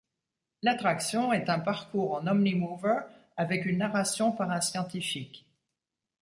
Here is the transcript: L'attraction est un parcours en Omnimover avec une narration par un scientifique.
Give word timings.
L'attraction 0.63 1.31
est 1.31 1.47
un 1.47 1.59
parcours 1.59 2.15
en 2.15 2.25
Omnimover 2.25 3.01
avec 3.37 3.65
une 3.67 3.77
narration 3.77 4.31
par 4.31 4.49
un 4.49 4.59
scientifique. 4.59 5.45